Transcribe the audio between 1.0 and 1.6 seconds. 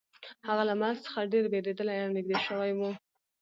څخه ډیر